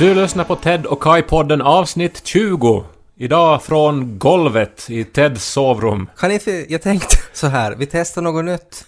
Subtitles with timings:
[0.00, 2.84] Du lyssnar på Ted och Kai-podden avsnitt 20.
[3.16, 6.10] Idag från golvet i Teds sovrum.
[6.16, 8.84] Kan inte, jag tänkte så här, vi testar något nytt.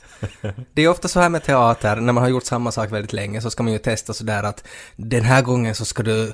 [0.72, 3.40] Det är ofta så här med teater, när man har gjort samma sak väldigt länge
[3.40, 4.64] så ska man ju testa sådär att
[4.96, 6.32] den här gången så ska du,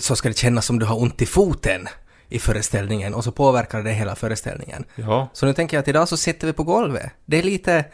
[0.00, 1.88] så ska det kännas som du har ont i foten
[2.28, 4.84] i föreställningen och så påverkar det hela föreställningen.
[4.94, 7.12] Ja, Så nu tänker jag att idag så sitter vi på golvet.
[7.26, 7.84] Det är lite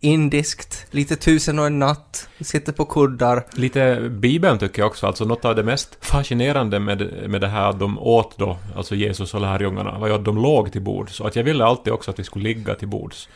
[0.00, 3.46] indiskt, lite tusen och en natt, sitter på kuddar.
[3.52, 5.06] lite Bibeln tycker jag också.
[5.06, 8.94] Alltså något av det mest fascinerande med, med det här att de åt då, alltså
[8.94, 11.16] Jesus och lärjungarna, var ju att de låg till bords.
[11.16, 13.28] Så att jag ville alltid också att vi skulle ligga till bords.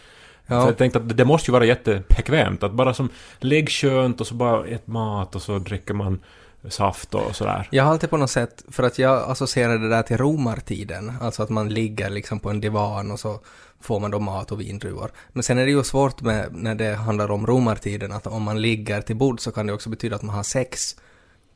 [0.49, 4.21] Så Ja, jag tänkte att det måste ju vara jättebekvämt att bara som lägg skönt
[4.21, 6.21] och så bara ett mat och så dricker man
[6.69, 7.69] saft och sådär.
[7.71, 11.43] Jag har alltid på något sätt, för att jag associerar det där till romartiden, alltså
[11.43, 13.41] att man ligger liksom på en divan och så
[13.85, 15.11] får man då mat och vindruvor.
[15.33, 18.63] Men sen är det ju svårt med, när det handlar om romartiden, att om man
[18.63, 20.97] ligger till bord så kan det också betyda att man har sex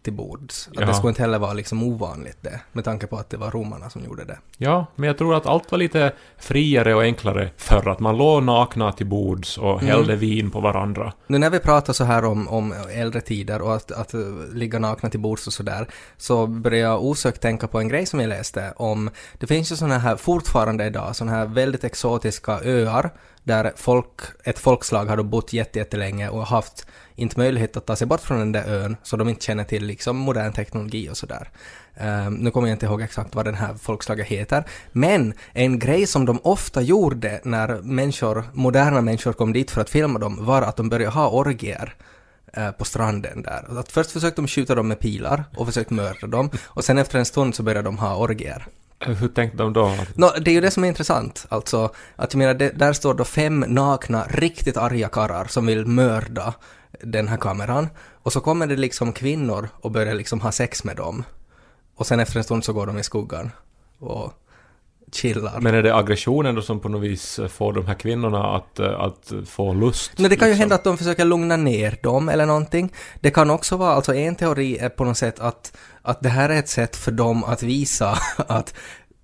[0.08, 0.68] till bords.
[0.68, 0.86] Att Ja.
[0.86, 3.90] det skulle inte heller vara liksom ovanligt det, med tanke på att det var romarna
[3.90, 4.38] som gjorde det.
[4.58, 7.88] Ja, men jag tror att allt var lite friare och enklare förr.
[7.88, 11.12] Att man låg nakna till bords och hällde vin på varandra.
[11.26, 14.14] Nu när vi pratar så här om, om äldre tider och att, att
[14.52, 18.20] ligga nakna till bords och sådär, så börjar jag osökt tänka på en grej som
[18.20, 23.10] jag läste om, det finns ju sådana här, fortfarande idag, sådana här väldigt exotiska öar
[23.48, 28.06] där folk, ett folkslag har då bott jättelänge och haft inte möjlighet att ta sig
[28.06, 31.50] bort från den där ön, så de inte känner till liksom modern teknologi och sådär.
[32.00, 36.06] Um, nu kommer jag inte ihåg exakt vad den här folkslaget heter, men en grej
[36.06, 40.62] som de ofta gjorde när människor, moderna människor kom dit för att filma dem var
[40.62, 41.94] att de började ha orgier
[42.52, 43.78] eh, på stranden där.
[43.78, 47.18] Att först försökte de skjuta dem med pilar och försökte mörda dem och sen efter
[47.18, 48.66] en stund så började de ha orgier.
[49.00, 49.94] Hur tänkte de då?
[50.14, 53.14] No, det är ju det som är intressant, alltså att jag menar, det, där står
[53.14, 56.54] då fem nakna, riktigt arga karlar som vill mörda
[57.02, 57.88] den här kameran
[58.22, 61.24] och så kommer det liksom kvinnor och börjar liksom ha sex med dem
[61.94, 63.50] och sen efter en stund så går de i skuggan
[63.98, 64.32] och
[65.12, 65.60] chillar.
[65.60, 69.00] Men är det aggressionen då som på något vis får de här kvinnorna att, eh,
[69.00, 70.12] att få lust?
[70.16, 70.60] Nej, det kan ju liksom?
[70.60, 72.92] hända att de försöker lugna ner dem eller någonting.
[73.20, 76.48] Det kan också vara, alltså en teori är på något sätt att, att det här
[76.48, 78.74] är ett sätt för dem att visa att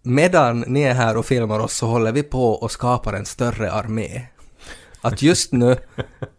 [0.03, 3.73] medan ni är här och filmar oss så håller vi på och skapar en större
[3.73, 4.23] armé.
[5.01, 5.77] Att just nu,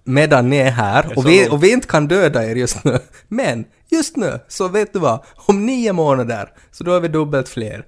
[0.03, 3.65] medan ni är här, och vi, och vi inte kan döda er just nu, men
[3.89, 7.85] just nu, så vet du vad, om nio månader, så då är vi dubbelt fler.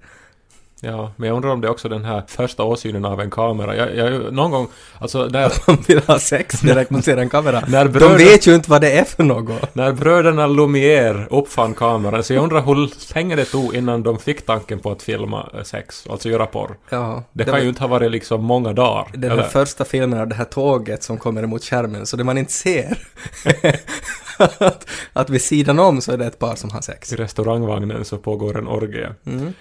[0.81, 3.75] Ja, men jag undrar om det är också den här första åsynen av en kamera.
[3.75, 4.67] Jag, jag, någon gång,
[4.99, 7.63] alltså när, De vill ha sex direkt man ser en kamera.
[7.67, 9.75] När De bröder- vet ju inte vad det är för något.
[9.75, 14.45] när bröderna Lumière uppfann kameran, så jag undrar hur länge det tog innan de fick
[14.45, 16.77] tanken på att filma eh, sex, alltså göra porr.
[16.89, 19.07] Ja, Det, det kan var- ju inte ha varit liksom många dagar.
[19.13, 19.47] den här eller?
[19.49, 22.97] första filmen av det här tåget som kommer emot skärmen, så det man inte ser
[24.37, 27.13] att, att vid sidan om så är det ett par som har sex.
[27.13, 29.09] I restaurangvagnen så pågår en orgie.
[29.25, 29.53] Mm.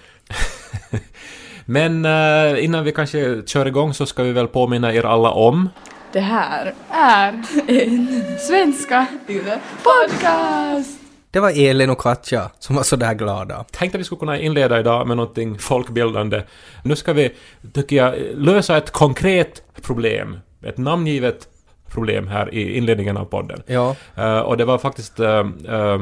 [1.65, 5.69] Men eh, innan vi kanske kör igång så ska vi väl påminna er alla om
[6.13, 10.99] Det här är en Svenska Yle podcast.
[11.31, 13.65] Det var Elin och Katja som var sådär glada.
[13.71, 16.43] Tänkte att vi skulle kunna inleda idag med någonting folkbildande.
[16.83, 17.31] Nu ska vi,
[17.73, 20.39] tycker jag, lösa ett konkret problem.
[20.63, 21.47] Ett namngivet
[21.87, 23.63] problem här i inledningen av podden.
[23.65, 25.39] Ja, Eh, och det var faktiskt eh,
[25.69, 26.01] eh,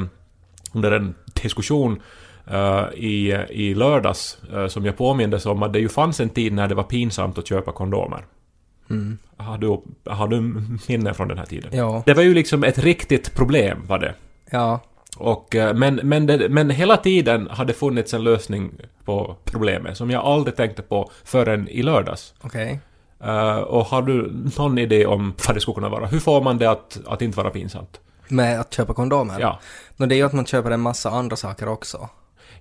[0.74, 2.02] under en diskussion
[2.95, 6.67] i, i lördags eh, som jag påmindes om att det ju fanns en tid när
[6.67, 8.25] det var pinsamt att köpa kondomer.
[8.89, 9.17] mm.
[9.38, 10.41] Har du, har du
[10.88, 11.69] minne från den här tiden?
[11.74, 14.13] ja, Det var ju liksom ett riktigt problem var det.
[14.51, 14.80] ja,
[15.18, 18.71] Och, eh, men, men, det, men hela tiden har det funnits en lösning
[19.06, 22.33] på problemet som jag aldrig tänkte på förrän i lördags.
[22.41, 22.80] okej.
[23.24, 26.06] Eh, och har du någon idé om vad det skulle kunna vara?
[26.06, 28.00] Hur får man det att, att inte vara pinsamt?
[28.27, 29.39] Med att köpa kondomer?
[29.39, 29.59] Ja.
[29.98, 32.09] Nå, det är ju att man köper en massa andra saker också.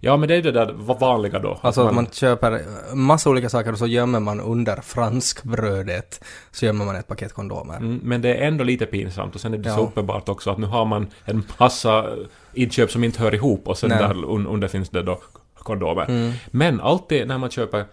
[0.05, 1.59] Ja, men det är det där vanliga då.
[1.63, 2.63] Alltså att man köper
[2.95, 7.77] massa olika saker och så gömmer man under franskbrödet, så gömmer man ett paket kondomer.
[7.77, 9.83] Mm, men det är ändå lite pinsamt och sen är det så Ja.
[9.83, 12.11] uppenbart också att nu har man en massa
[12.55, 13.99] inköp som inte hör ihop och sen Nej.
[13.99, 15.21] där un- under finns det då
[15.55, 16.05] kondomer.
[16.09, 16.33] Mm.
[16.51, 17.85] Men alltid när man köper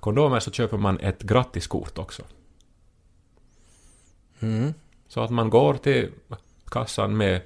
[0.00, 2.22] kondomer så köper man ett grattiskort också.
[4.40, 4.74] Mm.
[5.08, 6.10] Så att man går till
[6.70, 7.40] kassan med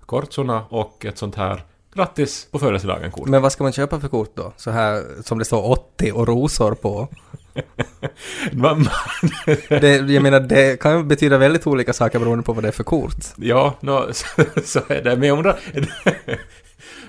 [0.00, 1.62] kortsorna och ett sånt här
[1.94, 3.28] grattis på födelsedagen-kort.
[3.28, 4.52] Men vad ska man köpa för kort då?
[4.56, 7.08] Så här som det står 80 och rosor på.
[9.68, 12.84] Det, jag menar, det kan betyda väldigt olika saker beroende på vad det är för
[12.84, 13.24] kort.
[13.36, 14.26] ja, no, så,
[14.64, 15.16] så är det.
[15.16, 15.58] Men jag undrar...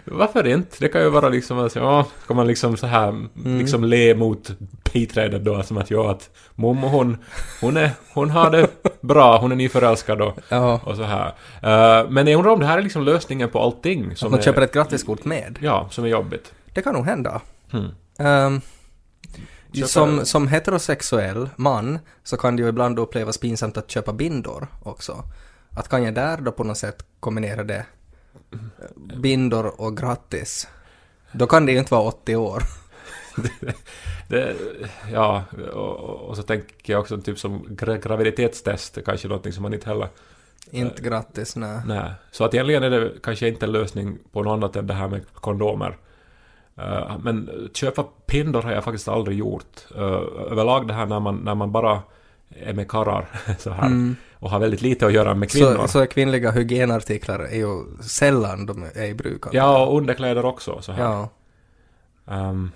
[0.05, 0.75] Varför inte?
[0.79, 3.57] Det kan ju vara liksom att, ja, kan man liksom så här, Mm.
[3.59, 4.51] liksom le mot
[4.93, 7.17] biträdet då, som att ja, att mommo hon,
[7.61, 8.67] hon är, hon har det
[9.01, 11.27] bra, hon är nyförälskad och, Ja, och så här.
[11.61, 14.39] Eh, men jag undrar om det här är liksom lösningen på allting att som man
[14.39, 15.59] är, köper ett grattiskort med.
[15.61, 16.53] ja, som är jobbigt.
[16.73, 17.41] Det kan nog hända.
[17.71, 18.61] Hmm.
[19.73, 24.67] Köpa- som, som heterosexuell man så kan det ju ibland upplevas pinsamt att köpa bindor
[24.83, 25.23] också.
[25.69, 27.85] Att kan jag där då på något sätt kombinera det,
[28.95, 30.67] bindor och grattis,
[31.31, 32.63] då kan det ju inte vara 80 år.
[34.27, 34.55] Det,
[35.11, 35.43] ja,
[35.73, 39.89] och, och så tänker jag också typ som gra- graviditetstest, kanske någonting som man inte
[39.89, 40.07] heller...
[40.71, 41.81] Inte grattis, nej.
[41.85, 42.11] Nej.
[42.31, 45.07] Så att egentligen är det kanske inte en lösning på något annat än det här
[45.07, 45.97] med kondomer.
[46.77, 49.85] Eh, men köpa pindor har jag faktiskt aldrig gjort.
[49.95, 50.01] Uh,
[50.51, 52.01] överlag det här när man, när man bara
[52.49, 53.27] är med karlar
[53.59, 54.15] så här Mm.
[54.43, 55.77] Och har väldigt lite att göra med kvinnor.
[55.81, 59.43] Så, så kvinnliga hygienartiklar är ju sällan de är i bruk.
[59.51, 61.03] Ja, och underkläder också så här.
[61.03, 61.29] ja.
[62.27, 62.71] Ehm,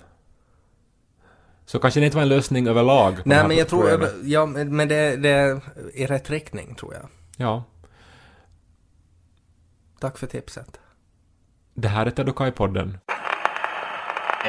[1.66, 3.14] så kanske det inte var en lösning överlag.
[3.24, 5.60] Nej men jag tror, ja men det, det är
[5.94, 7.08] i rätt riktning tror jag.
[7.36, 7.64] Ja.
[10.00, 10.80] Tack för tipset.
[11.74, 12.98] Det här är Tedokai-podden.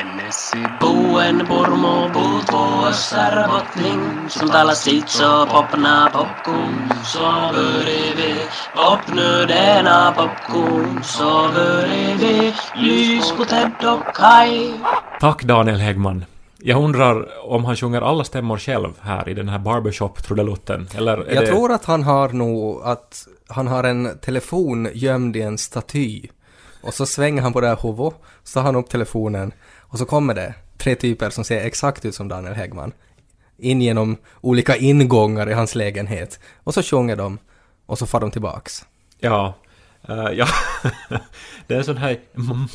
[0.10, 6.94] Ennesi buen purmo puuttuu össärbottning Som talar sitt så popna popcorn.
[7.04, 7.20] Så
[7.54, 8.36] börjar vi
[8.76, 11.04] popnödena popcorn.
[11.04, 14.74] Så börjar vi lys på Ted och Kai.
[15.20, 16.26] Tack Daniel Häggman.
[16.58, 21.36] Jag undrar om han sjunger alla stämmor själv här i den här barbershop-trudelutten, eller är
[21.36, 21.48] Jag det...
[21.48, 26.28] tror att han har nog att han har en telefon gömd i en staty.
[26.82, 28.14] Och så svänger han på det här huvudet,
[28.44, 29.52] så tar han upp telefonen
[29.90, 32.92] och så kommer det tre typer som ser exakt ut som Daniel Häggman.
[33.58, 36.40] In genom olika ingångar i hans lägenhet.
[36.64, 37.38] Och så sjunger de
[37.86, 38.86] och så far de tillbaks.
[39.20, 39.54] Ja.
[40.10, 40.48] Eh, ja.
[41.68, 42.20] det är en sån här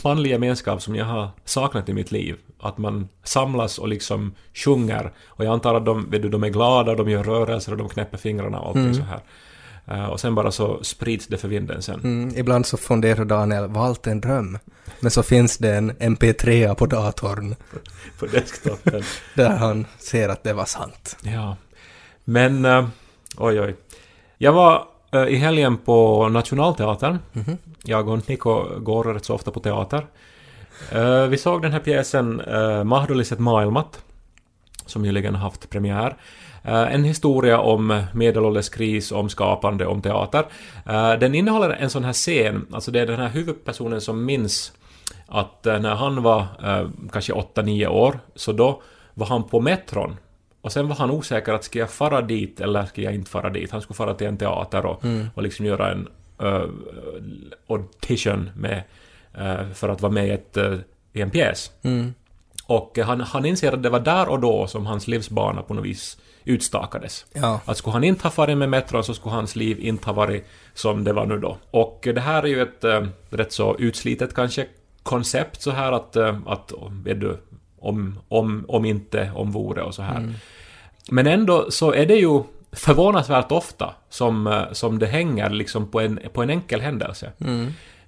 [0.05, 2.37] manlig gemenskap som jag har saknat i mitt liv.
[2.61, 5.13] Att man samlas och liksom sjunger.
[5.27, 7.89] Och jag antar att de, vet du, de är glada, de gör rörelser och de
[7.89, 9.21] knäpper fingrarna och allting så här.
[9.87, 12.01] Eh, och sen bara så sprids det för vinden sen.
[12.05, 14.59] Mm, ibland så funderar Daniel, var allt en dröm?
[15.01, 17.55] Men så finns det en MP3 på datorn
[18.19, 19.03] På desktopen.
[19.35, 21.17] där han ser att det var sant.
[21.23, 21.57] Ja.
[22.25, 22.87] Men, eh,
[23.37, 23.77] oj oj.
[24.39, 27.19] Jag var eh, i helgen på Nationalteatern.
[27.83, 30.07] Jag och Niko går rätt så ofta på teater.
[30.91, 34.05] Eh, vi såg den här pjäsen uh, Mahdolliset maailmat,
[34.87, 36.17] som nyligen haft premiär.
[36.65, 40.45] Eh, en historia om medelålders kris, om skapande, om teater.
[40.87, 44.73] Eh, den innehåller en sån här scen, alltså det är den här huvudpersonen som minns
[45.27, 46.47] att eh, när han var
[47.13, 48.83] kanske 8-9 år, så då
[49.15, 50.17] var han på metron.
[50.61, 53.51] Och sen var han osäker att ska jag fara dit eller ska jag inte fara
[53.51, 53.71] dit.
[53.71, 56.09] Han skulle fara till en teater och, och liksom göra en
[56.43, 56.71] uh,
[57.67, 58.83] audition med,
[59.35, 60.75] eh, för att vara med i, ett, eh,
[61.13, 61.71] i en pjäs.
[61.83, 62.15] Mm.
[62.67, 65.85] Och han, han inser att det var där och då som hans livsbana på något
[65.85, 67.27] vis utstakades.
[67.33, 67.61] Ja.
[67.65, 70.47] Att skulle han inte ha farit med metron så skulle hans liv inte ha varit
[70.75, 71.59] som det var nu då.
[71.71, 74.67] Och det här är ju ett äh, rätt så utslitet kanske
[75.03, 76.73] koncept så här att, äh, att
[77.05, 77.39] vet du,
[77.79, 80.35] om, om, om inte, om vore och så här.
[81.11, 82.43] Men ändå så är det ju
[82.73, 87.33] förvånansvärt ofta som, äh, som det hänger liksom på en, på en enkel händelse.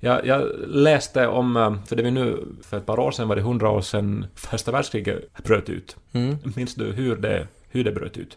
[0.00, 3.42] Jag, jag läste om, för det var nu, för ett par år sedan var det
[3.42, 5.96] hundra år sedan första världskriget bröt ut.
[6.12, 6.36] Mm.
[6.56, 7.46] Minns du hur det,
[7.76, 8.36] hur det bröt ut?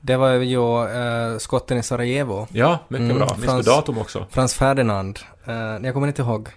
[0.00, 0.84] Det var ju
[1.32, 2.46] äh, skotten i Sarajevo.
[2.52, 3.26] Ja, mycket Mm, bra.
[3.34, 4.26] Minns Frans- du datum också?
[4.30, 5.18] Frans Ferdinand.
[5.46, 6.48] Eh, jag kommer inte ihåg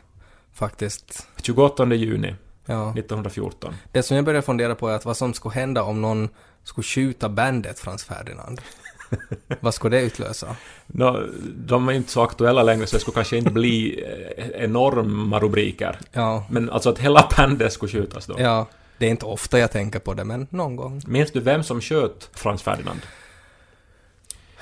[0.53, 1.27] faktiskt.
[1.43, 2.89] 28 juni Ja.
[2.95, 3.74] 1914.
[3.91, 6.29] Det som jag började fundera på är att vad som skulle hända om någon
[6.63, 8.62] skulle skjuta bandet Frans Ferdinand.
[9.59, 10.55] vad skulle det utlösa?
[10.88, 11.24] Nå,
[11.55, 14.03] de är inte så aktuella längre så det skulle kanske inte bli
[14.38, 16.00] eh, enorma rubriker.
[16.12, 18.36] Ja, Men alltså att hela bandet skulle skjutas då.
[18.38, 18.65] ja.
[18.99, 21.01] Det är inte ofta jag tänker på det, men någon gång.
[21.07, 22.99] Minns du vem som sköt Frans Ferdinand?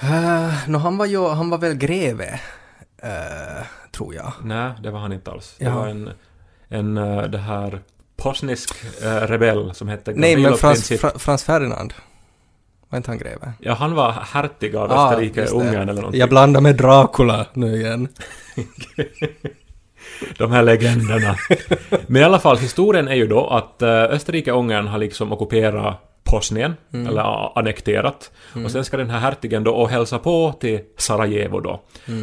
[0.03, 2.39] Uh, no, han var ju, han var väl greve,
[3.01, 4.34] eh, tror jag.
[4.44, 5.56] Nej, det var han inte alls.
[5.60, 5.75] Det Ja.
[5.75, 6.10] var en,
[6.70, 7.79] en eh, det här
[8.17, 10.88] posnisk eh, rebell som hette Nej, men Frans.
[10.88, 11.94] Fra, Frans Ferdinand.
[12.89, 13.53] Var inte han greve?
[13.60, 15.48] Ja, han var hertig av Ah, Österrike, det.
[15.51, 16.20] Ungern eller någonting.
[16.20, 18.08] Jag blandar med Dracula nu igen.
[20.38, 21.36] De här legenderna.
[22.08, 25.98] Men i alla fall, historien är ju då att eh, Österrike-Ungern har liksom ockuperat
[26.32, 26.76] Bosnien,
[27.08, 28.32] eller a- annekterat.
[28.66, 31.82] Och sen ska den här hertigen då och hälsa på till Sarajevo då.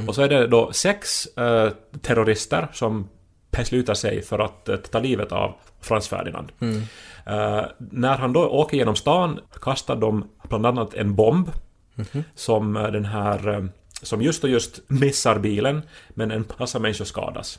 [0.09, 1.71] Och så är det då sex eh,
[2.03, 3.09] terrorister som
[3.50, 6.53] beslutar sig för att eh, ta livet av Frans Ferdinand.
[7.26, 11.50] Eh, när han då åker genom stan kastar de bland annat en bomb
[12.35, 13.64] som eh, den här eh,
[14.03, 17.59] som just och just missar bilen men en massa människor skadas.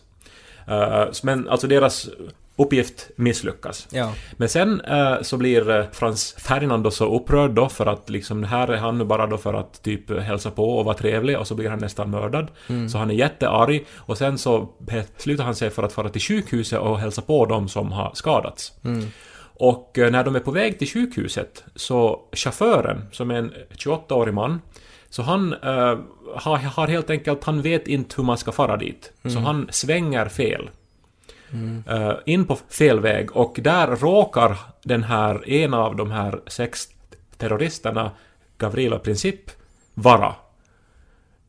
[0.67, 2.09] Eh, men alltså deras
[2.55, 3.87] uppgift misslyckas.
[3.91, 4.13] Ja.
[4.37, 8.43] Men sen eh, så blir eh, Frans Ferdinand då så upprörd då för att liksom
[8.43, 11.47] här är han nu bara då för att typ hälsa på och vara trevlig och
[11.47, 12.47] så blir han nästan mördad.
[12.91, 16.79] Så han är jättearg och sen så beslutar han sig för att fara till sjukhuset
[16.79, 18.73] och hälsa på dem som har skadats.
[19.57, 24.33] Och eh, när de är på väg till sjukhuset så chauffören, som är en 28-årig
[24.33, 24.61] man,
[25.15, 25.97] så han eh,
[26.35, 29.13] har, har helt enkelt, han vet inte hur man ska fara dit.
[29.23, 30.69] Så han svänger fel.
[31.87, 36.87] Eh, in på fel väg och där råkar den här, en av de här sex
[37.37, 38.11] terroristerna,
[38.57, 39.51] Gavrilo Princip,
[39.93, 40.35] vara.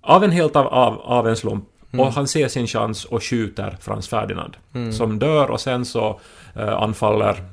[0.01, 1.65] Av en helt av, av, av en slump.
[1.93, 4.57] Och han ser sin chans och skjuter Frans Ferdinand.
[4.93, 6.21] Som dör och sen så
[6.55, 7.45] eh, anfaller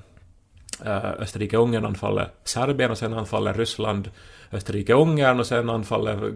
[0.85, 4.09] eh, Österrike-Ungern anfaller Serbien och sen anfaller Ryssland
[4.55, 6.33] Österrike-Ungern och sen anfaller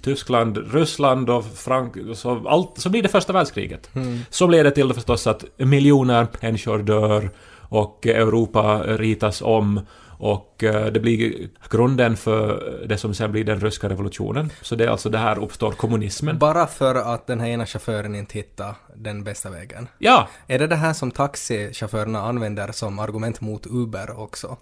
[0.00, 3.90] Tyskland Ryssland och Frank så, allt, så blir det första världskriget.
[4.30, 7.30] Så blir det till förstås att miljoner människor dör
[7.68, 9.80] och Europa ritas om
[10.18, 14.52] och eh, det blir grunden för det som sen blir den ryska revolutionen.
[14.62, 16.38] Så det är alltså det här uppstår kommunismen.
[16.38, 19.88] Bara för att den här ena chauffören inte hittar den bästa vägen.
[19.98, 24.56] Ja, Är det det här som taxichaufförerna använder som argument mot Uber också?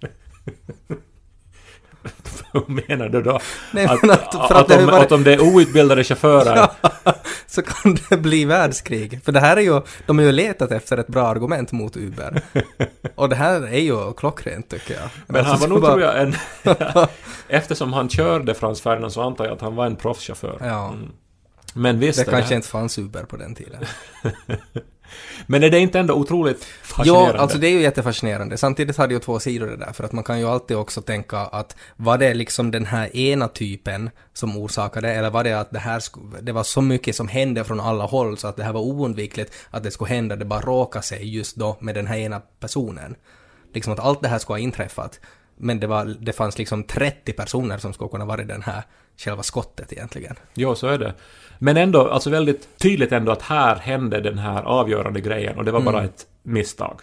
[2.52, 3.40] vad menar du då?
[3.72, 6.68] Nej, att, men att, att- att det ju varit- att om det är outbildade chaufförer
[7.46, 9.20] så kan det bli världskrig.
[9.24, 12.42] För det här är ju, de har ju letat efter ett bra argument mot Uber.
[13.14, 15.10] Och det här är ju klockrent tycker jag.
[15.26, 16.22] Men han Alltså, var nog, så tror bara- jag,
[17.02, 17.08] en...
[17.48, 20.56] Eftersom han körde Frans Ferdinand så antar jag att han var en proffschaufför.
[20.60, 20.94] Ja,
[21.74, 23.84] Men visst, det är kanske här- inte fanns Uber på den tiden.
[25.46, 27.40] Men är det inte ändå otroligt Ja, fascinerande?
[27.40, 28.56] alltså det är ju jättefascinerande.
[28.56, 31.38] Samtidigt hade ju två sidor det där, för att man kan ju alltid också tänka
[31.38, 35.78] att var det liksom den här ena typen som orsakade, eller var det att det
[35.78, 36.02] här
[36.42, 39.52] det var så mycket som hände från alla håll så att det här var oundvikligt
[39.70, 43.14] att det skulle hända, det bara råkade sig just då med den här ena personen.
[43.74, 45.20] Liksom att allt det här skulle ha inträffat,
[45.58, 48.82] men det, var, det fanns liksom 30 personer som skulle kunna vara den här
[49.16, 50.36] själva skottet egentligen.
[50.54, 51.14] Jo, så är det.
[51.58, 55.72] Men ändå, alltså väldigt tydligt ändå att här hände den här avgörande grejen och det
[55.72, 57.00] var bara ett misstag.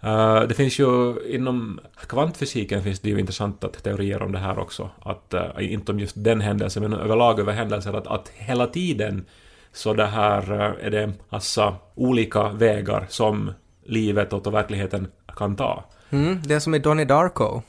[0.00, 4.90] Eh, det finns ju inom kvantfysiken finns det ju intressanta teorier om det här också.
[5.02, 9.24] Att, eh, inte om just den händelsen, men överlag över händelser, att, att hela tiden
[9.72, 13.52] så det här eh, är det massa olika vägar som
[13.84, 15.06] livet och verkligheten
[15.36, 15.84] kan ta.
[16.10, 17.62] Mm, det är som i Donnie Darko.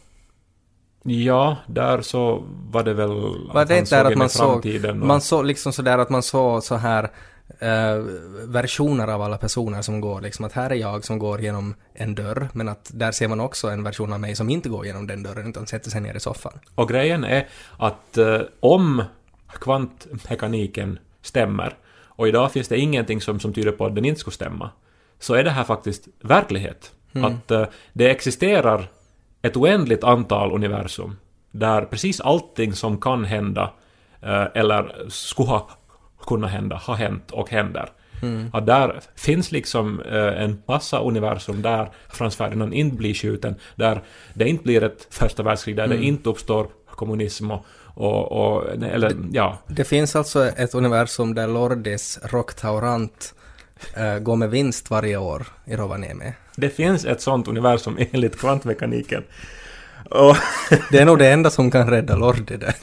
[1.03, 4.19] Ja, där så var det väl Var det han inte där såg att in i
[4.19, 4.65] man såg,
[5.01, 7.03] och- man såg liksom sådär att man såg så här
[7.59, 7.95] eh,
[8.47, 12.15] versioner av alla personer som går liksom att här är jag som går genom en
[12.15, 15.07] dörr men att där ser man också en version av mig som inte går genom
[15.07, 16.59] den dörren utan sätter sig ner i soffan.
[16.75, 19.03] Och grejen är att eh, om
[19.47, 24.33] kvantmekaniken stämmer, och idag finns det ingenting som, som tyder på att den inte skulle
[24.33, 24.69] stämma,
[25.19, 26.91] så är det här faktiskt verklighet.
[27.25, 28.89] Att eh, det existerar
[29.41, 31.15] ett oändligt antal universum
[31.51, 33.73] där precis allting som kan hända
[34.21, 35.69] eh, eller skulle ha
[36.27, 37.89] kunnat hända, har hänt och händer.
[38.53, 44.01] Att där finns liksom eh, en massa universum där Frans Ferdinand inte blir skjuten, där
[44.33, 49.15] det inte blir ett första världskrig, där det inte uppstår kommunism och, och, och eller
[49.31, 53.33] ja, Det finns alltså ett universum där Lordis Rocktaurant
[53.93, 56.33] eh, går med vinst varje år i Rovaniemi.
[56.55, 59.23] det finns ett sånt universum enligt kvantmekaniken.
[60.09, 60.37] Och
[60.91, 62.75] Det är nog det enda som kan rädda Lordi där.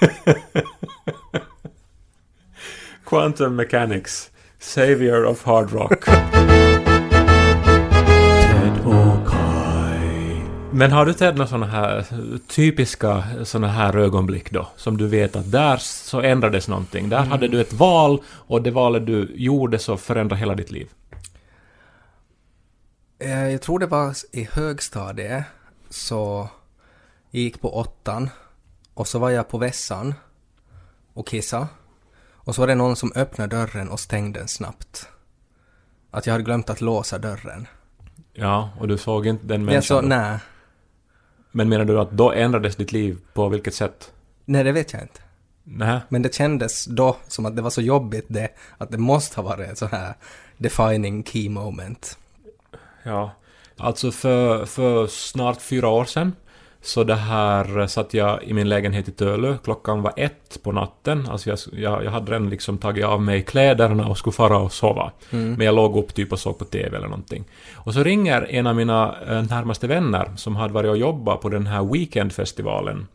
[3.06, 6.04] Quantum Mechanics, Savior of Hard Rock.
[10.76, 12.06] Men har du Ted några sådana här
[12.48, 14.68] typiska sådana här ögonblick då?
[14.76, 17.08] Som du vet att där så ändrades någonting.
[17.08, 20.88] Där hade du ett val och det valet du gjorde så förändrade hela ditt liv.
[23.18, 25.44] Eh, Jag tror det var i högstadiet,
[25.90, 26.48] så
[27.30, 28.30] jag gick på åttan
[28.94, 30.14] och så var jag på vässan
[31.14, 31.68] och kissa
[32.32, 35.08] och så var det någon som öppnade dörren och stängde den snabbt.
[36.10, 37.66] Att jag hade glömt att låsa dörren.
[38.32, 39.82] Ja, och du såg inte den Jag människan.
[39.82, 40.08] så, då.
[40.08, 40.38] nej,
[41.56, 44.12] Men menar du att då ändrades ditt liv på vilket sätt?
[44.44, 45.20] nej det vet jag inte.
[45.64, 46.00] Nej.
[46.08, 48.48] Men det kändes då som att det var så jobbigt det,
[48.78, 50.14] att det måste ha varit ett så här
[50.56, 52.18] defining key moment.
[53.02, 53.30] Ja.
[53.76, 56.32] Alltså för, för snart fyra år sedan
[56.86, 59.56] så det här satt jag i min lägenhet i Tölö.
[59.64, 61.28] Klockan var ett på natten.
[61.30, 64.72] Alltså jag, jag, jag hade redan liksom tagit av mig kläderna och skulle fara och
[64.72, 65.12] sova.
[65.30, 67.44] Men jag låg upp typ och såg på TV eller någonting.
[67.74, 71.48] Och så ringer en av mina eh, närmaste vänner som hade varit och jobbat på
[71.48, 73.06] den här Weekendfestivalen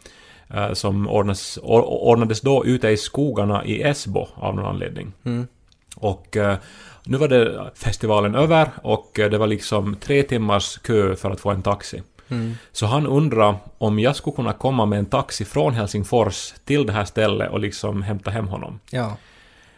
[0.54, 5.14] eh, som ordnas, or, ordnades då ute i skogarna i Esbo av någon anledning.
[5.24, 5.48] Mm.
[5.96, 6.58] Och eh,
[7.04, 11.40] nu var det festivalen över och eh, det var liksom tre timmars kö för att
[11.40, 12.02] få en taxi.
[12.32, 12.58] Mm.
[12.72, 16.94] Så han undrade om jag skulle kunna komma med en taxi från Helsingfors till det
[16.94, 18.80] här stället och liksom hämta hem honom.
[18.90, 19.18] Ja.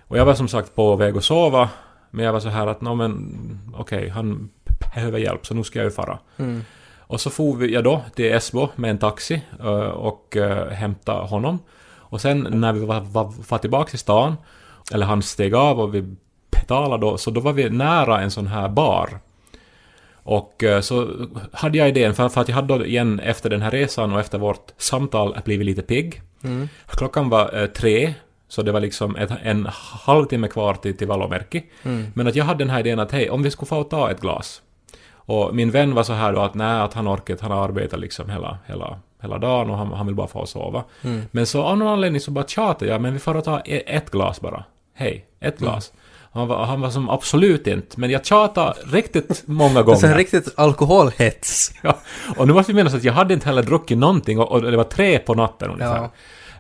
[0.08, 1.70] Och jag var som sagt på väg att sova,
[2.12, 3.36] men jag var så här att no, men
[3.76, 6.20] okej, han behöver hjälp, så nu ska jag ju fara.
[6.38, 6.62] Mm.
[7.00, 11.28] Och så for vi, jag då till Esbo med en taxi eh, och uh, hämtade
[11.28, 11.60] honom.
[12.14, 14.36] Och sen när vi var, var, var tillbaka i stan,
[14.94, 16.16] eller han steg av och vi
[16.52, 19.20] betalade då, så då var vi nära en sån här bar.
[20.24, 23.62] Och eh, så hade jag idén, för, för att jag hade då igen efter den
[23.62, 26.22] här resan och efter vårt samtal blivit lite pigg.
[26.44, 26.70] Mm.
[26.88, 28.14] Klockan var eh, tre,
[28.48, 29.68] så det var liksom ett, en
[30.06, 31.64] halvtimme kvar till, till Valomerki.
[31.84, 32.06] Mm.
[32.14, 34.22] Men att jag hade den här idén att hej, om vi skulle få ta ett
[34.22, 34.62] glas.
[35.26, 38.00] Och min vän var så här då att nej, att han orkar han har arbetat
[38.00, 40.84] liksom hela, hela, hela dagen och han, han vill bara få sova.
[41.02, 41.22] Mm.
[41.32, 44.12] Men så av någon anledning så bara tjatade jag, men vi får ta e- ett
[44.12, 44.64] glas bara.
[44.94, 45.94] Hej, ett glas.
[46.34, 50.00] Han, var, han var som absolut inte, men jag tjatade riktigt många Det är gånger.
[50.00, 51.72] så här riktigt alkoholhets.
[51.82, 51.98] Ja,
[52.38, 54.78] och nu måste vi minnas att jag hade inte heller druckit någonting och, och det
[54.78, 56.10] var tre på natten ungefär.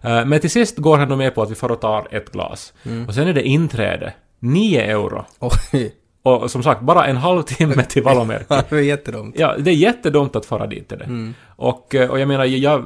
[0.01, 2.32] Eh, Men till sist går han då med på att vi får och tar ett
[2.32, 2.74] glas.
[2.84, 3.08] Mm.
[3.08, 4.13] Och sen är det inträde.
[4.39, 5.25] 9 euro.
[5.39, 8.46] Oj, Och som sagt, bara en halvtimme till Valomerki.
[8.50, 9.36] det var jättedumt.
[9.39, 11.06] Ja, det är jättedumt att fara dit till det.
[11.06, 11.34] Mm.
[11.56, 12.86] Och, eh, och jag menar, jag,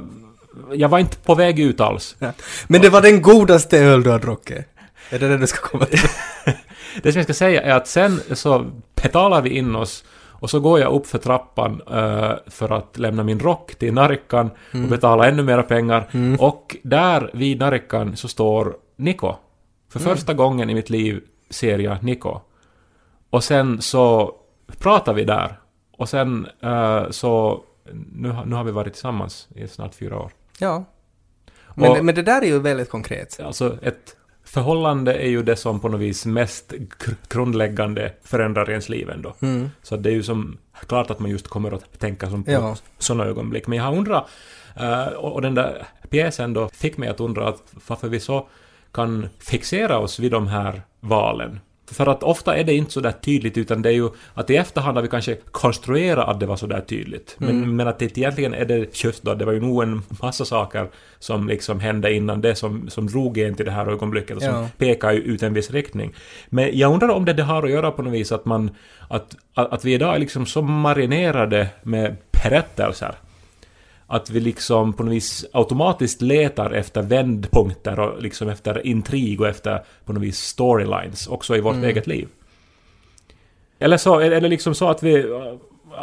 [0.74, 2.16] jag var inte på väg ut alls.
[2.20, 2.32] Ja.
[2.68, 4.66] Men det var den godaste öl du har druckit.
[5.10, 6.00] Är det det du ska komma till?
[7.04, 8.66] Det som jag ska säga är att sen så
[9.02, 10.04] betalar vi in oss
[10.40, 14.50] och så går jag upp för trappan eh, för att lämna min rock till Narikan
[14.72, 16.08] och betala ännu mera pengar.
[16.40, 19.34] Och där vid Narikan så står Niko.
[19.90, 22.40] För första gången i mitt liv ser jag Niko.
[23.30, 24.34] Och sen så
[24.80, 25.60] pratar vi där.
[25.98, 26.48] Och sen
[27.12, 27.64] så...
[28.14, 30.32] Nu, nu har vi varit tillsammans i snart fyra år.
[30.60, 30.84] Ja.
[31.76, 33.40] Men, Och- men det där är ju väldigt konkret.
[33.44, 34.17] Alltså ett
[34.48, 39.34] förhållande är ju det som på något vis mest gr- grundläggande förändrar ens liv ändå.
[39.42, 39.70] Mm.
[39.84, 40.58] Så det är ju som
[40.88, 42.76] klart att man just kommer att tänka som på Ja.
[42.98, 43.68] sådana ögonblick.
[43.68, 44.26] Men jag har undrat,
[44.76, 48.48] eh, och och den där pjäsen då fick mig att undra att varför vi så
[48.92, 51.60] kan fixera oss vid de här valen.
[51.92, 54.56] För att ofta är det inte så där tydligt utan det är ju att i
[54.56, 57.36] efterhand har vi kanske konstruerat att det var så där tydligt.
[57.38, 57.76] Men, Mm.
[57.76, 60.88] men att det egentligen är det just då, det var ju nog en massa saker
[61.20, 64.54] som liksom hände innan det som, som drog en till det här ögonblicket och som
[64.54, 64.70] Ja.
[64.78, 66.14] pekar ut en viss riktning.
[66.50, 68.70] Men jag undrar om det, det har att göra på något vis att man,
[69.08, 73.16] att, att, att vi idag är liksom så marinerade med berättelser.
[74.08, 79.48] Att vi liksom på något vis automatiskt letar efter vändpunkter och liksom efter intrig och
[79.48, 82.28] efter på något vis storylines också i vårt eget liv.
[83.80, 85.34] Eller så det liksom så att vi...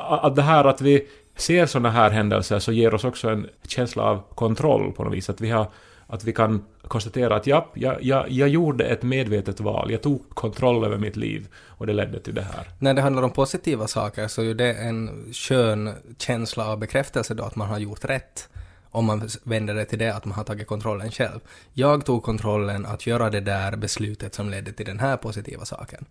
[0.09, 4.03] Att det här att vi ser sådana här händelser så ger oss också en känsla
[4.03, 5.31] av kontroll på något vis.
[5.31, 5.67] Att vi, har,
[6.07, 9.90] att vi kan konstatera att ja, jag, jag, jag gjorde ett medvetet val.
[9.90, 12.69] Jag tog kontroll över mitt liv och det ledde till det här.
[12.79, 17.45] När det handlar om positiva saker så är det en skön känsla av bekräftelse då
[17.45, 18.49] att man har gjort rätt.
[18.90, 21.40] Om man vänder det till det att man har tagit kontrollen själv.
[21.73, 26.05] Jag tog kontrollen att göra det där beslutet som ledde till den här positiva saken.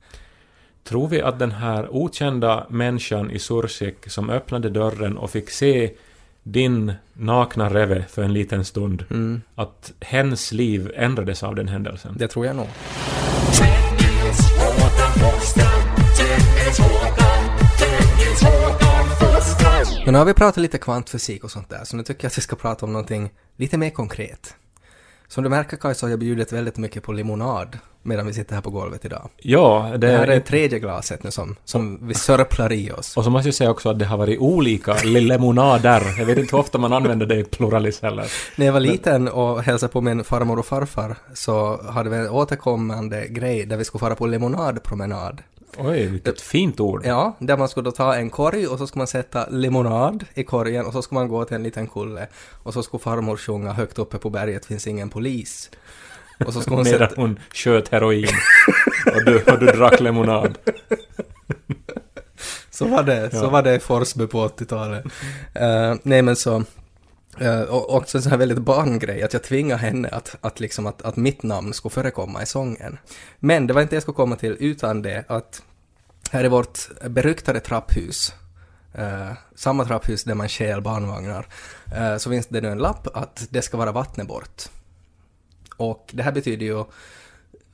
[0.84, 5.94] Tror vi att den här okända människan i Sursik som öppnade dörren och fick se
[6.44, 12.16] din nakna reve för en liten stund, Mm, att hens liv ändrades av den händelsen?
[12.18, 12.68] det tror jag nog.
[20.06, 22.38] Men nu har vi pratat lite kvantfysik och sånt där, så nu tycker jag att
[22.38, 24.56] vi ska prata om någonting lite mer konkret.
[25.34, 28.56] Som du märker Kaj så har jag bjudit väldigt mycket på limonad medan vi sitter
[28.56, 29.30] här på golvet idag.
[29.38, 30.40] Ja, det, Det här är är...
[30.40, 33.18] tredje glaset nu som, som vi sörplar i oss.
[33.18, 36.02] Och så måste jag säga också att det har varit olika lemonader.
[36.18, 38.26] Jag vet inte hur ofta man använder det i pluralis heller.
[38.56, 42.30] När jag var liten och hälsade på min farmor och farfar så hade vi en
[42.30, 45.42] återkommande grej där vi skulle fara på limonadpromenad.
[45.78, 47.06] Oj, vilket fint ord.
[47.06, 50.44] Ja, där man skulle då ta en korg och så skulle man sätta limonad i
[50.44, 52.28] korgen och så skulle man gå till en liten kulle
[52.64, 55.70] och så skulle farmor sjunga högt uppe på berget finns ingen polis.
[56.46, 57.22] Och så skulle hon Medan sätta...
[57.22, 58.28] hon sköt heroin.
[59.16, 60.58] och, du, och du drack lemonad.
[62.70, 65.06] Så var det, så var det i Forsby på 80-talet.
[65.54, 66.64] Eh, nej men så, uh,
[67.40, 70.88] Eh, och också en sån här väldigt barngrej, att jag tvingade henne att, att, liksom
[70.88, 72.98] att, att mitt namn skulle förekomma i sången.
[73.40, 75.62] Men det var inte det jag skulle komma till, utan det att
[76.32, 78.34] här i vårt beryktade trapphus,
[78.94, 81.48] eh, samma trapphus där man stjäl barnvagnar,
[81.96, 84.64] eh, så finns det nu en lapp att det ska vara vattnet bort.
[85.78, 86.84] Och det här betyder ju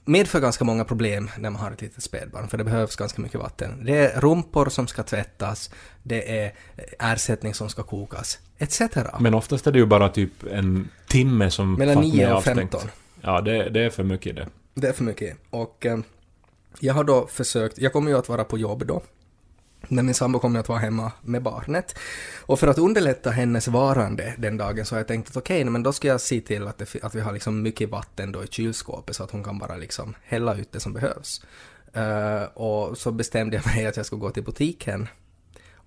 [0.09, 3.39] medför ganska många problem när man har ett litet spädbarn, för det behövs ganska mycket
[3.39, 3.85] vatten.
[3.85, 5.71] Det är rumpor som ska tvättas,
[6.03, 6.53] det är
[6.99, 8.81] ersättning som ska kokas, etc.
[9.19, 12.37] Men oftast är det ju bara typ en timme som Mellan Fatme 9 är och
[12.37, 12.57] avstängt.
[12.57, 12.81] 15.
[13.21, 14.47] Ja, det, det är för mycket det.
[14.73, 15.37] Det är för mycket.
[15.49, 15.99] Och eh,
[16.79, 19.01] jag har då försökt, jag kommer ju att vara på jobb då,
[19.87, 21.99] men min sambo kommer att vara hemma med barnet.
[22.45, 25.83] Och för att underlätta hennes varande den dagen så har jag tänkt att okej, men
[25.83, 28.47] då ska jag se till att, det, att vi har liksom mycket vatten då i
[28.47, 31.41] kylskåpet så att hon kan bara liksom hälla ut det som behövs.
[31.97, 35.07] Uh, och så bestämde jag mig att jag skulle gå till butiken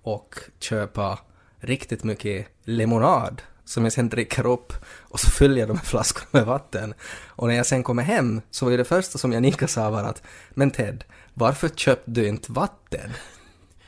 [0.01, 1.19] och köpa
[1.59, 6.27] riktigt mycket lemonad som jag sen dricker upp och så fyller jag de här flaskorna
[6.31, 6.93] med vatten.
[7.27, 10.03] Och när jag sen kommer hem så var ju det första som Janika sa var
[10.03, 11.03] att men Ted,
[11.33, 13.11] varför köpte du inte vatten?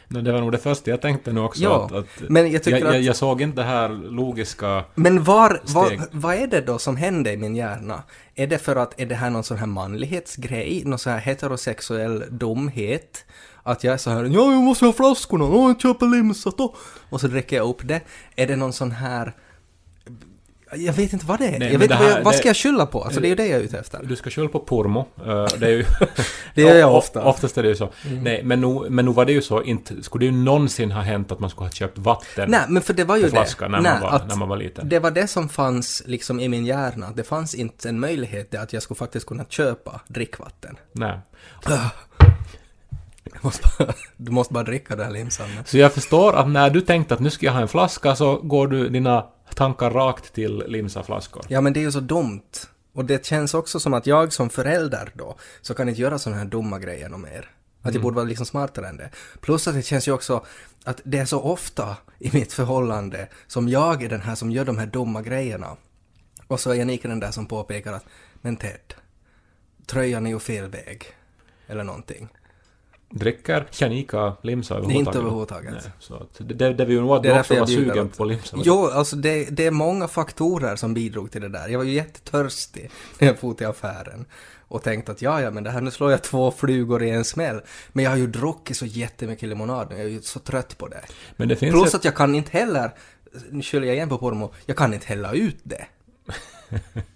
[0.08, 1.63] Men det var nog det första jag tänkte nu också.
[1.63, 4.84] Ja, att, att, men jag tycker jag, jag, att- jag såg inte det här logiska...
[4.96, 8.04] Men var, var, vad är det då som händer i min hjärna?
[8.36, 10.84] Är det för att, är det här någon sån här manlighetsgrej?
[10.86, 13.26] Någon sån här heterosexuell dumhet?
[13.63, 16.76] Att jag är så här, ja jag måste ha flaskorna, ja jag köper limsat då.
[17.10, 18.02] Och så dricker jag upp det.
[18.36, 19.34] Är det någon sån här...
[20.73, 21.60] Jag vet inte vad det är.
[21.60, 23.04] Nej, jag vet inte vad, här- jag, vad ska jag skylla på?
[23.04, 23.99] Alltså det är ju det jag är ute efter.
[24.04, 24.99] Du ska skylla på pormo.
[25.25, 25.86] Eh, det är ju...
[26.56, 27.23] Det gör jag ofta.
[27.23, 27.89] Oftast är det ju så.
[28.21, 31.01] Nej, men nu, men nu var det ju så, inte skulle det ju någonsin ha
[31.01, 33.32] hänt att man skulle ha köpt vatten Nej, men för det var ju det.
[33.60, 34.89] när, Nej, man var, när man var liten.
[34.89, 37.12] Det var det som fanns liksom i min hjärna.
[37.15, 40.75] Det fanns inte en möjlighet att jag skulle faktiskt kunna köpa drickvatten.
[40.91, 41.19] Nej.
[43.23, 45.47] Du måste bara, du måste bara dricka det här limsan.
[45.65, 48.36] Så jag förstår att när du tänkte att nu ska jag ha en flaska så
[48.36, 49.25] går du dina
[49.56, 51.46] tankar rakt till limsaflaskor.
[51.50, 52.52] Ja, men det är ju så dumt.
[52.94, 56.41] Och det känns också som att jag som förälder då, så kan inte göra sådana
[56.41, 57.52] här dumma grejer något mer.
[57.82, 59.10] Att jag borde vara liksom smartare än det.
[59.41, 60.46] Plus att det känns ju också
[60.84, 64.65] att det är så ofta i mitt förhållande som jag är den här som gör
[64.65, 65.78] de här dumma grejerna.
[66.48, 68.06] Och så är Janika den där som påpekar att
[68.41, 68.94] men Ted,
[69.86, 71.06] tröjan är ju fel väg.
[71.68, 72.30] Eller någonting.
[73.15, 75.08] Dricker Janika limsa överhuvudtaget?
[75.08, 75.71] inte överhuvudtaget.
[75.71, 78.58] Nej, så att det, det, vill ju nog att du också var sugen på limsa.
[78.63, 81.67] Jo, alltså det, det är många faktorer som bidrog till det där.
[81.67, 84.25] Jag var ju jättetörstig när jag for till affären
[84.67, 87.25] och tänkte att ja, ja, men det här, nu slår jag två flugor i en
[87.25, 87.62] smäll.
[87.91, 90.88] Men jag har ju druckit så jättemycket limonad nu, jag är ju så trött på
[90.88, 91.01] det.
[91.36, 92.91] Men det finns Plus ett, att jag kan inte heller,
[93.49, 95.86] nu skyller jag igen på pormo, jag kan inte hälla ut det.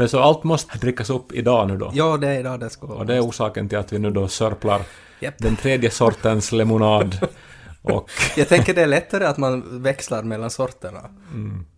[0.00, 1.90] Men så allt måste drickas upp idag nu då?
[1.94, 2.86] Ja, det är idag det ska.
[2.86, 4.82] Och det är orsaken till att vi nu då sörplar
[5.20, 5.34] Japp.
[5.38, 7.28] den tredje sortens lemonad.
[7.82, 11.00] Och Jag tänker det är lättare att man växlar mellan sorterna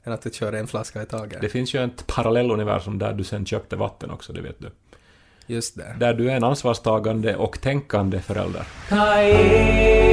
[0.04, 1.40] än att du kör en flaska i taget.
[1.40, 4.70] det finns ju ett parallelluniversum där du sen köpte vatten också, det vet du.
[5.46, 5.96] Just det.
[5.98, 8.62] Där du är en ansvarstagande och tänkande förälder.
[8.88, 10.12] Kairi,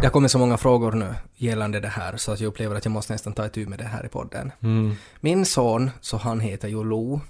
[0.00, 2.84] Det har kommit så många frågor nu gällande det här så att jag upplever att
[2.84, 4.52] jag måste nästan ta itu med det här i podden.
[4.62, 4.94] Mm.
[5.20, 7.20] Min son, så han heter ju Lo.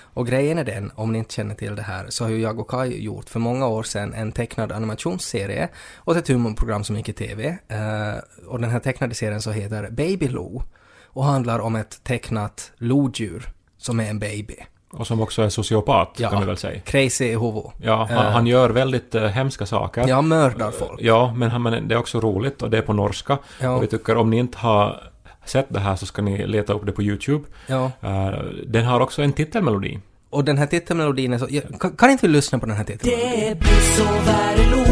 [0.00, 2.60] Och grejen är den, om ni inte känner till det här, så har ju jag
[2.60, 7.08] och Kai gjort för många år sedan en tecknad animationsserie och ett humorprogram som gick
[7.08, 7.58] i TV.
[7.68, 10.62] Eh, och den här tecknade serien så heter Baby Lo
[11.04, 13.48] och handlar om ett tecknat lodjur
[13.78, 14.56] som är en baby.
[14.92, 16.80] Och som också är sociopat, kan vi väl säga.
[16.80, 17.70] crazy i huvudet.
[17.76, 18.32] Ja, han, Eh.
[18.32, 20.04] han gör väldigt uh, hemska saker.
[20.08, 21.00] Ja, mördar folk.
[21.02, 23.38] Ja, men, han, men det är också roligt och det är på norska.
[23.60, 23.70] Ja.
[23.70, 25.02] Och vi tycker om ni inte har
[25.44, 27.44] sett det här så ska ni leta upp det på YouTube.
[27.66, 27.90] Ja.
[28.00, 28.28] Eh,
[28.66, 29.98] den har också en titelmelodi.
[30.30, 31.46] Och den här titelmelodin är så...
[31.50, 33.40] Ja, kan, kan inte vi lyssna på den här titelmelodin?
[33.48, 34.84] Det blir så värelo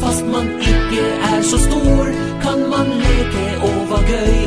[0.00, 1.04] Fast man icke
[1.36, 2.12] är så stor
[2.42, 4.41] Kan man leke och vara göj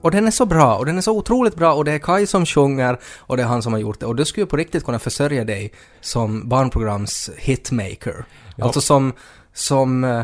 [0.00, 2.26] Och den är så bra, och den är så otroligt bra, och det är Kai
[2.26, 4.06] som sjunger, och det är han som har gjort det.
[4.06, 8.24] Och du skulle ju på riktigt kunna försörja dig som barnprograms hitmaker.
[8.56, 8.64] Ja.
[8.64, 9.12] Alltså som,
[9.54, 10.22] som, eh,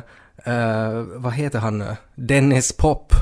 [1.17, 1.97] vad heter han nu?
[2.15, 3.13] Dennis Pop.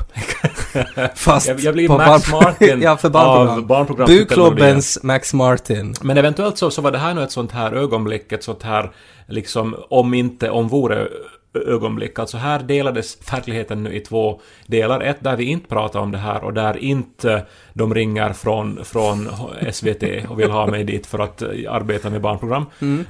[1.15, 3.67] Fast Jag- jag blir på Max Martin ja, för av barnprogram.
[3.67, 5.93] barnprogram- Buklubbens Max Martin.
[6.01, 8.91] Men eventuellt så, så var det här nu ett sånt här ögonblick, ett sånt här
[9.27, 11.07] liksom om inte om vore
[11.55, 12.19] ögonblick.
[12.19, 15.01] Alltså här delades verkligheten nu i två delar.
[15.01, 19.29] Ett där vi inte pratar om det här och där inte de ringer från, från
[19.71, 22.65] SVT och vill ha mig dit för att arbeta med barnprogram.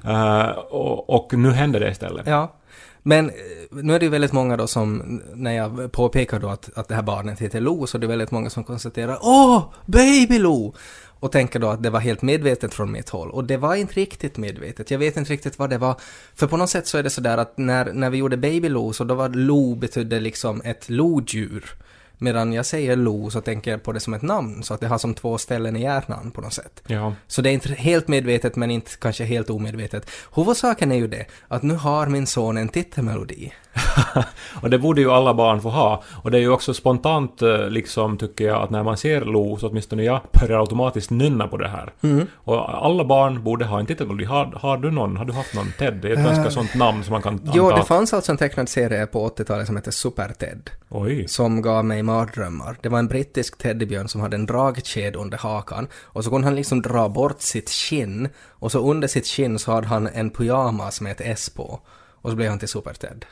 [0.05, 2.27] Eh, och, och nu händer det istället.
[2.27, 2.55] Ja.
[3.07, 3.35] Men eh,
[3.71, 6.95] nu är det ju väldigt många då som, när jag påpekar då att, att det
[6.95, 10.73] här barnet heter Lo, så det är väldigt många som konstaterar Åh, Baby Lo!
[11.19, 13.31] Och tänker då att det var helt medvetet från mitt håll.
[13.31, 14.91] Och det var inte riktigt medvetet.
[14.91, 15.95] Jag vet inte riktigt vad det var.
[16.35, 18.93] För på något sätt så är det sådär att när, när vi gjorde Baby Lo
[18.93, 21.75] så då var Lo betydde liksom ett lodjur.
[22.17, 24.87] Medan jag säger Lo så tänker jag på det som ett namn, så att det
[24.87, 26.83] har som två ställen i hjärnan på något sätt.
[26.87, 27.15] Ja.
[27.27, 30.09] Så det är inte helt medvetet men inte kanske helt omedvetet.
[30.35, 33.53] Huvudsaken är ju det att nu har min son en titelmelodi.
[34.61, 36.03] och det borde ju alla barn få ha.
[36.23, 39.57] Och det är ju också spontant, eh, liksom, tycker jag, att när man ser Lo,
[39.57, 41.93] så åtminstone jag, börjar automatiskt nynna på det här.
[42.01, 42.27] Mm.
[42.35, 44.25] Och alla barn borde ha en titelmelodi.
[44.25, 45.17] Har, har du någon?
[45.17, 45.71] Har du haft någon?
[45.79, 45.93] Ted?
[45.93, 47.49] Det är ett ganska sånt namn som man kan anta.
[47.49, 50.69] Eh, Jo, det fanns alltså en tecknad serie på 80-talet som hette Super-Ted.
[50.89, 51.27] Oj.
[51.27, 52.77] som gav mig mardrömmar.
[52.81, 56.55] Det var en brittisk teddybjörn som hade en dragkedja under hakan och så kunde han
[56.55, 61.01] liksom dra bort sitt skinn och så under sitt skinn så hade han en pyjamas
[61.01, 61.79] med ett S på
[62.21, 63.25] och så blev han till Super-Ted.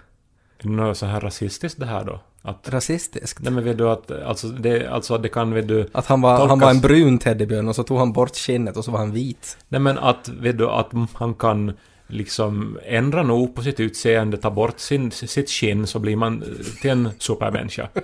[0.63, 2.19] Något så här rasistiskt det här då?
[2.41, 3.39] Att, Rasistiskt.
[3.41, 5.89] nej men vet du att, alltså det, alltså det kan vet du...
[5.91, 8.77] Att han var, han Tolkas- var en brun teddybjörn och så tog han bort skinnet
[8.77, 9.57] och så var han vit.
[9.69, 11.73] Nej men att, vet du, att han kan
[12.07, 16.43] liksom ändra nog på sitt utseende, ta bort sin, sitt skinn så blir man
[16.81, 17.89] till en supermänniska.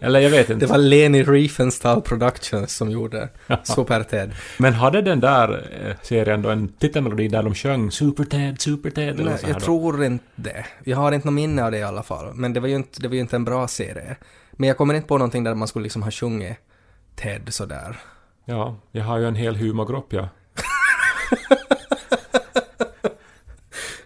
[0.00, 0.66] Eller jag vet inte.
[0.66, 3.28] Det var Leni Riefenstahl Productions som gjorde
[3.64, 4.30] Super-Ted.
[4.58, 8.90] Men hade den där eh, serien då en titelmelodi där de sjöng Super Ted, Super
[8.90, 9.64] Ted eller Nej, så här jag då?
[9.64, 10.64] tror inte det.
[10.84, 12.34] Jag har inte något minne av det i alla fall.
[12.34, 14.16] Men det var ju inte, det var ju inte en bra serie.
[14.52, 16.56] Men jag kommer inte på någonting där man skulle liksom ha sjungit
[17.16, 17.96] Ted sådär.
[18.44, 20.28] Ja, jag har ju en hel humorgrupp ja.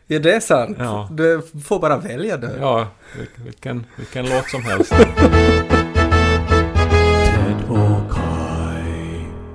[0.07, 0.77] Ja, det är sant.
[0.81, 1.09] Ja.
[1.12, 2.57] Du får bara välja det.
[2.61, 4.92] Ja, vil- vilken, vilken låt som helst.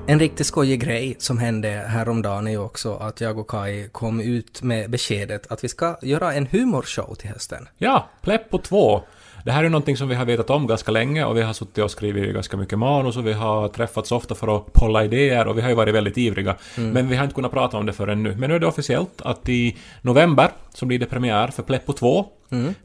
[0.10, 4.22] En riktigt skojig grej som hände häromdagen är ju också att jag och Kai kom
[4.22, 7.68] ut med beskedet att vi ska göra en humorshow till hösten.
[7.78, 9.02] Ja, Pleppo 2.
[9.46, 11.84] Det här är någonting som vi har vetat om ganska länge och vi har suttit
[11.84, 15.58] och skrivit ganska mycket manus och vi har träffats ofta för att polla idéer och
[15.58, 16.56] vi har ju varit väldigt ivriga.
[16.76, 18.36] Men vi har inte kunnat prata om det förrän nu.
[18.36, 22.26] Men nu är det officiellt att i november så blir det premiär för Pleppo 2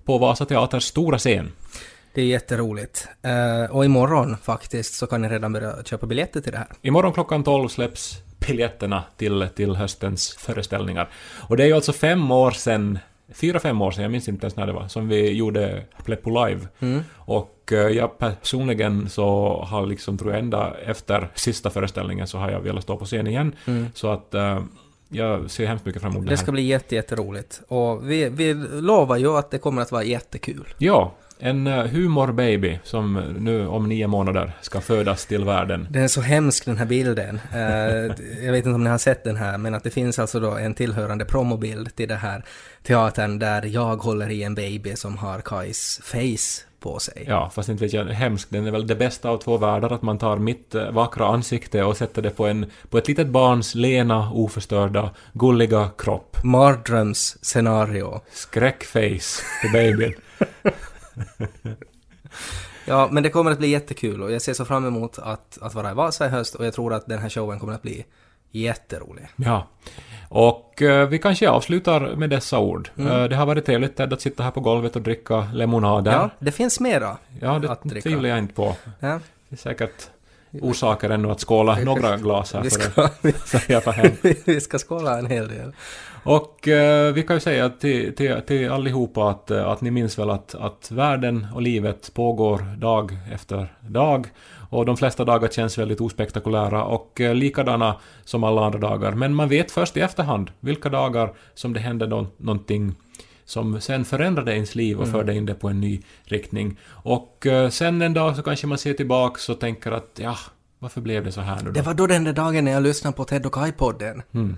[0.04, 1.52] på Vasa Teaters stora scen.
[2.14, 3.08] Det är jätteroligt.
[3.22, 6.66] Eh, och imorgon faktiskt så kan ni redan börja köpa biljetter till det här.
[6.82, 11.08] Imorgon klockan 12 släpps biljetterna till, till höstens föreställningar.
[11.48, 12.98] Och det är ju alltså fem år sedan,
[13.32, 16.46] fyra, fem år sedan, jag minns inte ens när det var, som vi gjorde Pleppo
[16.46, 16.60] Live.
[17.14, 22.50] Och eh, jag personligen så har liksom, tror jag, ända efter sista föreställningen så har
[22.50, 23.54] jag velat stå på scen igen.
[23.94, 24.62] Så att eh,
[25.08, 26.42] jag ser hemskt mycket fram emot det, Det här.
[26.42, 27.60] ska bli jätte, jätteroligt.
[27.68, 30.74] Och vi, vi lovar ju att det kommer att vara jättekul.
[30.78, 31.12] Ja,
[31.44, 35.86] en uh, humorbaby som nu om nio månader ska födas till världen.
[35.90, 37.40] Den är så hemsk den här bilden.
[37.52, 37.60] Eh,
[38.44, 40.50] jag vet inte om ni har sett den här, men att det finns alltså då
[40.50, 42.44] en tillhörande promobild till den här
[42.82, 47.24] teatern där jag håller i en baby som har Kais face på sig.
[47.28, 48.50] Ja, fast inte vet jag, hemskt.
[48.50, 51.82] Den är väl det bästa av två världar, att man tar mitt eh, vackra ansikte
[51.82, 56.36] och sätter det på, en, på ett litet barns lena, oförstörda, gulliga kropp.
[56.44, 58.20] Mardrömsscenario.
[58.32, 60.14] Skräckface till babyn.
[62.86, 65.74] Ja, men det kommer att bli jättekul och jag ser så fram emot att, att
[65.74, 68.04] vara i Vasa i höst och jag tror att den här showen kommer att bli
[68.50, 69.28] jätterolig.
[69.36, 69.66] Ja.
[70.28, 72.90] Och eh, vi kanske avslutar med dessa ord.
[72.98, 76.12] Eh, det har varit trevligt Ted, att sitta här på golvet och dricka lemonader.
[76.12, 78.08] Ja, det finns mera Ja, att det dricka.
[78.08, 78.76] tvivlar jag inte på.
[79.00, 80.10] Ja, Det är säkert
[80.60, 83.08] orsaker ännu att skåla några glas här vi, för ska,
[84.22, 85.72] vi, vi ska skåla en hel del.
[86.24, 90.18] Och eh, vi kan ju säga till, till, till allihopa att, eh, att ni minns
[90.18, 94.26] väl att, att världen och livet pågår dag efter dag.
[94.70, 99.12] Och de flesta dagar känns väldigt ospektakulära och eh, likadana som alla andra dagar.
[99.12, 102.94] Men man vet först i efterhand vilka dagar som det händer nå- någonting
[103.44, 106.78] som sen förändrade ens liv och förde in det på en ny riktning.
[106.86, 110.36] Och eh, sen en dag så kanske man ser tillbaks och tänker att ja,
[110.78, 111.70] varför blev det så här nu då?
[111.70, 114.22] Det var då den där dagen när jag lyssnade på Ted och Kai-podden.
[114.32, 114.56] Mm.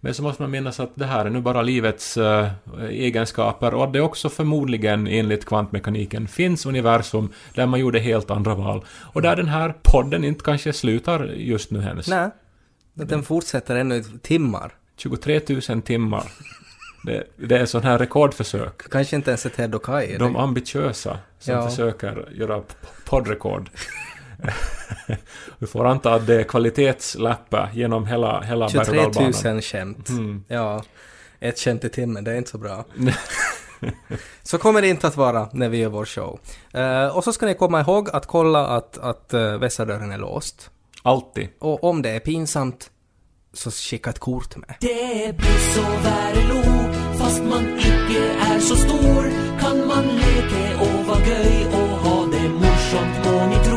[0.00, 2.50] Men så måste man minnas att det här är nu bara livets eh,
[2.90, 8.54] egenskaper och att det också förmodligen enligt kvantmekaniken finns universum där man gjorde helt andra
[8.54, 8.84] val.
[9.12, 12.08] Och där den här podden inte kanske slutar just nu hennes.
[12.08, 12.30] Nej,
[12.94, 14.72] den fortsätter ännu i timmar.
[14.96, 16.24] 23 000 timmar.
[17.04, 18.90] Det, det är sån här rekordförsök.
[18.90, 20.16] Kanske inte ens är Ted och Kai.
[20.18, 21.68] De ambitiösa som Ja.
[21.68, 22.62] försöker göra
[23.04, 23.70] poddrekord.
[25.58, 29.54] Vi får anta att det är kvalitetsläppar genom hela, hela berg 23 och dalbanan.
[29.54, 30.08] 000 skämt.
[30.08, 30.44] Mm.
[30.48, 30.84] Ja,
[31.40, 32.84] ett skämt i timmen, det är inte så bra.
[34.42, 36.40] så kommer det inte att vara när vi gör vår show.
[36.72, 40.70] Eh, och så ska ni komma ihåg att kolla att, att uh, vässardörren är låst.
[41.02, 41.48] Alltid.
[41.58, 42.90] Och om det är pinsamt,
[43.52, 44.74] så skicka ett kort med.
[44.80, 46.62] Det blir så värelo,
[47.18, 52.48] fast man icke är så stor kan man leke och vara göj och ha det
[52.48, 53.69] morsomt må ni tro.